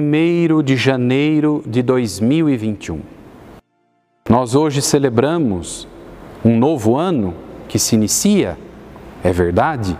1 0.00 0.62
de 0.62 0.76
janeiro 0.76 1.62
de 1.66 1.82
2021. 1.82 3.00
Nós 4.28 4.54
hoje 4.54 4.80
celebramos 4.80 5.86
um 6.42 6.56
novo 6.56 6.96
ano 6.96 7.34
que 7.68 7.78
se 7.78 7.94
inicia, 7.94 8.56
é 9.22 9.30
verdade, 9.30 9.96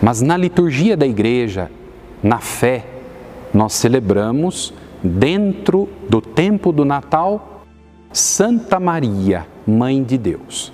mas 0.00 0.22
na 0.22 0.36
liturgia 0.36 0.96
da 0.96 1.06
igreja, 1.06 1.70
na 2.22 2.38
fé, 2.38 2.86
nós 3.52 3.72
celebramos, 3.72 4.72
dentro 5.02 5.88
do 6.08 6.20
tempo 6.20 6.70
do 6.70 6.84
Natal, 6.84 7.64
Santa 8.12 8.78
Maria, 8.78 9.46
Mãe 9.66 10.02
de 10.02 10.16
Deus. 10.16 10.72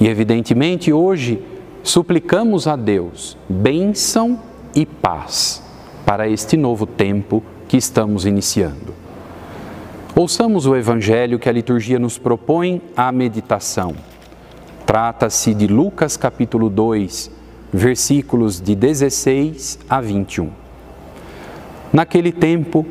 E 0.00 0.06
evidentemente 0.06 0.92
hoje 0.92 1.42
suplicamos 1.82 2.68
a 2.68 2.76
Deus 2.76 3.36
bênção 3.48 4.40
e 4.74 4.86
paz 4.86 5.67
para 6.08 6.26
este 6.26 6.56
novo 6.56 6.86
tempo 6.86 7.42
que 7.68 7.76
estamos 7.76 8.24
iniciando. 8.24 8.94
Ouçamos 10.16 10.64
o 10.64 10.74
Evangelho 10.74 11.38
que 11.38 11.50
a 11.50 11.52
liturgia 11.52 11.98
nos 11.98 12.16
propõe 12.16 12.80
à 12.96 13.12
meditação. 13.12 13.94
Trata-se 14.86 15.52
de 15.52 15.66
Lucas 15.66 16.16
capítulo 16.16 16.70
2, 16.70 17.30
versículos 17.70 18.58
de 18.58 18.74
16 18.74 19.80
a 19.86 20.00
21. 20.00 20.48
Naquele 21.92 22.32
tempo, 22.32 22.86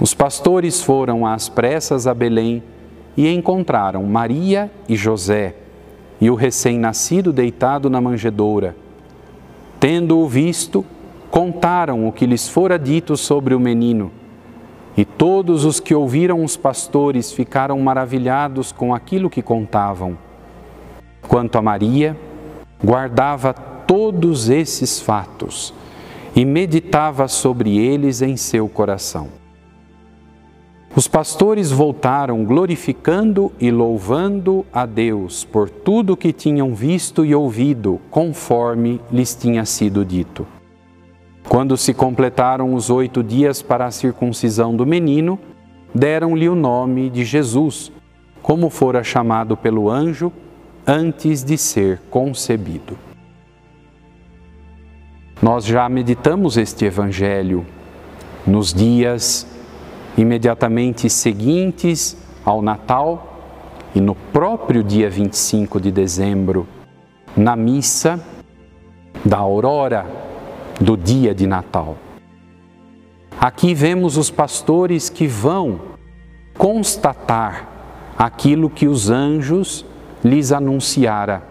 os 0.00 0.14
pastores 0.14 0.80
foram 0.80 1.26
às 1.26 1.50
pressas 1.50 2.06
a 2.06 2.14
Belém 2.14 2.62
e 3.18 3.28
encontraram 3.28 4.02
Maria 4.04 4.70
e 4.88 4.96
José 4.96 5.56
e 6.18 6.30
o 6.30 6.34
recém-nascido 6.34 7.34
deitado 7.34 7.90
na 7.90 8.00
manjedoura. 8.00 8.74
Tendo-o 9.78 10.26
visto, 10.26 10.86
contaram 11.36 12.08
o 12.08 12.12
que 12.12 12.24
lhes 12.24 12.48
fora 12.48 12.78
dito 12.78 13.14
sobre 13.14 13.54
o 13.54 13.60
menino. 13.60 14.10
E 14.96 15.04
todos 15.04 15.66
os 15.66 15.78
que 15.78 15.94
ouviram 15.94 16.42
os 16.42 16.56
pastores 16.56 17.30
ficaram 17.30 17.78
maravilhados 17.78 18.72
com 18.72 18.94
aquilo 18.94 19.28
que 19.28 19.42
contavam. 19.42 20.16
Quanto 21.28 21.58
a 21.58 21.60
Maria, 21.60 22.16
guardava 22.82 23.52
todos 23.52 24.48
esses 24.48 24.98
fatos 24.98 25.74
e 26.34 26.42
meditava 26.42 27.28
sobre 27.28 27.76
eles 27.76 28.22
em 28.22 28.34
seu 28.38 28.66
coração. 28.66 29.28
Os 30.96 31.06
pastores 31.06 31.70
voltaram 31.70 32.46
glorificando 32.46 33.52
e 33.60 33.70
louvando 33.70 34.64
a 34.72 34.86
Deus 34.86 35.44
por 35.44 35.68
tudo 35.68 36.14
o 36.14 36.16
que 36.16 36.32
tinham 36.32 36.74
visto 36.74 37.26
e 37.26 37.34
ouvido, 37.34 38.00
conforme 38.10 38.98
lhes 39.12 39.34
tinha 39.34 39.66
sido 39.66 40.02
dito. 40.02 40.55
Quando 41.48 41.76
se 41.76 41.94
completaram 41.94 42.74
os 42.74 42.90
oito 42.90 43.22
dias 43.22 43.62
para 43.62 43.86
a 43.86 43.90
circuncisão 43.90 44.74
do 44.74 44.84
menino, 44.84 45.38
deram-lhe 45.94 46.48
o 46.48 46.54
nome 46.54 47.08
de 47.08 47.24
Jesus, 47.24 47.92
como 48.42 48.68
fora 48.68 49.04
chamado 49.04 49.56
pelo 49.56 49.88
anjo 49.88 50.32
antes 50.86 51.44
de 51.44 51.56
ser 51.56 52.00
concebido. 52.10 52.98
Nós 55.40 55.64
já 55.64 55.88
meditamos 55.88 56.56
este 56.56 56.84
Evangelho 56.84 57.64
nos 58.46 58.72
dias 58.72 59.46
imediatamente 60.16 61.08
seguintes 61.10 62.16
ao 62.44 62.60
Natal 62.60 63.34
e 63.94 64.00
no 64.00 64.14
próprio 64.14 64.82
dia 64.82 65.08
25 65.08 65.80
de 65.80 65.90
dezembro, 65.90 66.66
na 67.36 67.54
missa 67.54 68.20
da 69.24 69.38
aurora 69.38 70.06
do 70.80 70.96
dia 70.96 71.34
de 71.34 71.46
Natal. 71.46 71.96
Aqui 73.40 73.74
vemos 73.74 74.16
os 74.16 74.30
pastores 74.30 75.10
que 75.10 75.26
vão 75.26 75.80
constatar 76.56 77.68
aquilo 78.18 78.70
que 78.70 78.86
os 78.86 79.10
anjos 79.10 79.84
lhes 80.24 80.52
anunciara: 80.52 81.42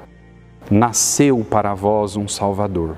nasceu 0.69 1.45
para 1.49 1.73
vós 1.73 2.15
um 2.15 2.27
Salvador. 2.27 2.97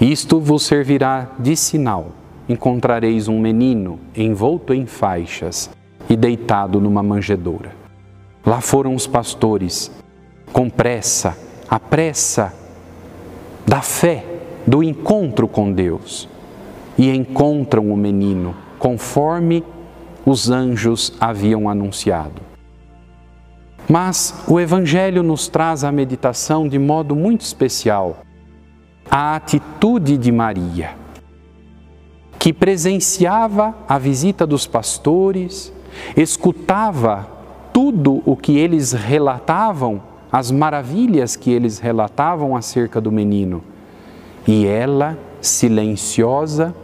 Isto 0.00 0.40
vos 0.40 0.64
servirá 0.64 1.30
de 1.38 1.56
sinal. 1.56 2.08
Encontrareis 2.48 3.26
um 3.26 3.40
menino 3.40 3.98
envolto 4.14 4.72
em 4.72 4.86
faixas 4.86 5.68
e 6.08 6.16
deitado 6.16 6.80
numa 6.80 7.02
manjedoura. 7.02 7.72
Lá 8.44 8.60
foram 8.60 8.94
os 8.94 9.06
pastores, 9.06 9.90
com 10.52 10.70
pressa, 10.70 11.36
a 11.68 11.80
pressa 11.80 12.54
da 13.66 13.82
fé 13.82 14.35
do 14.66 14.82
encontro 14.82 15.46
com 15.46 15.72
Deus 15.72 16.28
e 16.98 17.10
encontram 17.10 17.90
o 17.92 17.96
menino 17.96 18.54
conforme 18.78 19.62
os 20.24 20.50
anjos 20.50 21.12
haviam 21.20 21.68
anunciado. 21.68 22.42
Mas 23.88 24.42
o 24.48 24.58
Evangelho 24.58 25.22
nos 25.22 25.46
traz 25.46 25.84
a 25.84 25.92
meditação 25.92 26.68
de 26.68 26.78
modo 26.78 27.14
muito 27.14 27.42
especial 27.42 28.18
a 29.08 29.36
atitude 29.36 30.18
de 30.18 30.32
Maria, 30.32 30.96
que 32.40 32.52
presenciava 32.52 33.72
a 33.88 33.98
visita 33.98 34.44
dos 34.44 34.66
pastores, 34.66 35.72
escutava 36.16 37.28
tudo 37.72 38.20
o 38.26 38.36
que 38.36 38.58
eles 38.58 38.92
relatavam, 38.92 40.02
as 40.32 40.50
maravilhas 40.50 41.36
que 41.36 41.52
eles 41.52 41.78
relatavam 41.78 42.56
acerca 42.56 43.00
do 43.00 43.12
menino 43.12 43.62
e 44.46 44.66
ela, 44.66 45.18
silenciosa, 45.40 46.74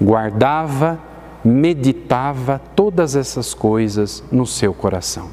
guardava, 0.00 0.98
meditava 1.44 2.60
todas 2.76 3.16
essas 3.16 3.54
coisas 3.54 4.22
no 4.30 4.46
seu 4.46 4.74
coração. 4.74 5.30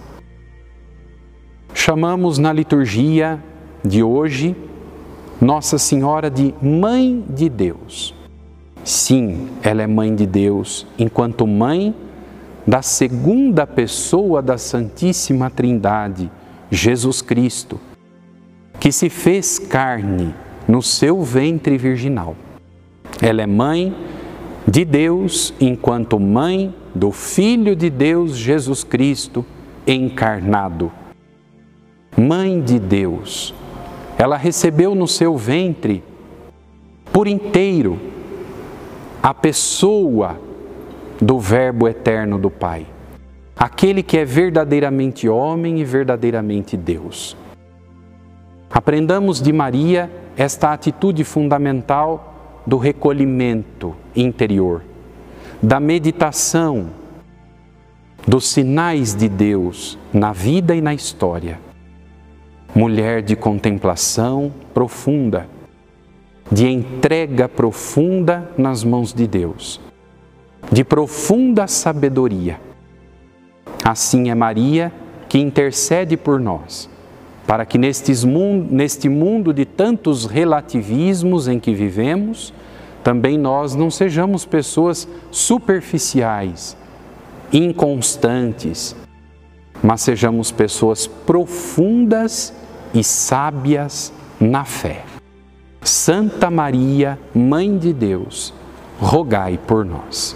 Chamamos 1.74 2.38
na 2.38 2.54
liturgia 2.54 3.44
de 3.84 4.02
hoje 4.02 4.56
Nossa 5.40 5.78
Senhora 5.78 6.30
de 6.30 6.54
Mãe 6.62 7.24
de 7.30 7.50
Deus. 7.50 8.16
Sim, 8.84 9.50
ela 9.62 9.82
é 9.82 9.88
Mãe 9.88 10.16
de 10.16 10.26
Deus, 10.26 10.88
enquanto 10.98 11.46
Mãe 11.46 11.94
da 12.66 12.82
segunda 12.82 13.68
pessoa 13.68 14.42
da 14.42 14.58
Santíssima 14.58 15.50
Trindade, 15.50 16.32
Jesus 16.70 17.22
Cristo, 17.22 17.80
que 18.80 18.92
se 18.92 19.10
fez 19.10 19.60
carne 19.60 20.34
no 20.68 20.82
seu 20.82 21.22
ventre 21.22 21.78
virginal. 21.78 22.36
Ela 23.22 23.42
é 23.42 23.48
mãe 23.48 23.96
de 24.68 24.84
Deus, 24.84 25.54
enquanto 25.62 26.20
mãe 26.20 26.76
do 26.94 27.12
Filho 27.12 27.76
de 27.76 27.90
Deus 27.90 28.36
Jesus 28.36 28.84
Cristo 28.84 29.46
encarnado. 29.86 30.92
Mãe 32.18 32.60
de 32.60 32.78
Deus, 32.78 33.54
ela 34.18 34.36
recebeu 34.36 34.94
no 34.94 35.08
seu 35.08 35.38
ventre 35.38 36.04
por 37.14 37.28
inteiro 37.28 37.98
a 39.24 39.34
pessoa 39.34 40.40
do 41.22 41.40
Verbo 41.40 41.88
eterno 41.88 42.38
do 42.38 42.50
Pai, 42.50 42.86
aquele 43.56 44.04
que 44.04 44.18
é 44.18 44.26
verdadeiramente 44.26 45.30
homem 45.30 45.80
e 45.80 45.86
verdadeiramente 45.86 46.76
Deus. 46.76 47.38
Aprendamos 48.70 49.42
de 49.42 49.54
Maria 49.54 50.12
esta 50.38 50.72
atitude 50.72 51.24
fundamental 51.24 52.62
do 52.66 52.78
recolhimento 52.78 53.96
interior, 54.16 54.84
da 55.62 55.80
meditação 55.80 56.92
dos 58.28 58.48
sinais 58.48 59.16
de 59.16 59.28
Deus 59.28 59.98
na 60.14 60.32
vida 60.32 60.76
e 60.76 60.82
na 60.82 60.94
história. 60.94 61.60
Mulher 62.76 63.24
de 63.24 63.36
contemplação 63.36 64.54
profunda, 64.74 65.50
de 66.52 66.68
entrega 66.68 67.50
profunda 67.50 68.52
nas 68.56 68.84
mãos 68.84 69.14
de 69.14 69.26
Deus, 69.26 69.82
de 70.72 70.84
profunda 70.84 71.66
sabedoria. 71.66 72.62
Assim 73.84 74.30
é 74.30 74.36
Maria 74.36 74.92
que 75.28 75.40
intercede 75.40 76.16
por 76.16 76.40
nós 76.40 76.88
para 77.48 77.66
que 77.66 77.78
mundo, 78.26 78.68
neste 78.70 79.08
mundo 79.08 79.54
de 79.54 79.64
tantos 79.64 80.26
relativismos 80.26 81.48
em 81.48 81.60
que 81.60 81.74
vivemos, 81.74 82.54
também 83.02 83.38
nós 83.38 83.74
não 83.74 83.90
sejamos 83.90 84.44
pessoas 84.44 85.08
superficiais, 85.32 86.76
inconstantes, 87.54 88.94
mas 89.82 90.02
sejamos 90.02 90.52
pessoas 90.52 91.08
profundas 91.08 92.54
e 92.94 93.02
sábias 93.02 94.12
na 94.38 94.66
fé. 94.66 95.06
Santa 95.82 96.52
Maria, 96.52 97.18
Mãe 97.34 97.78
de 97.78 97.94
Deus, 97.94 98.54
rogai 99.00 99.58
por 99.58 99.86
nós. 99.86 100.36